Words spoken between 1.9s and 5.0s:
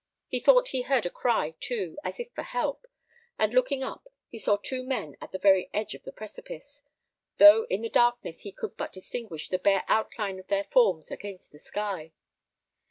as if for help, and looking up, he saw two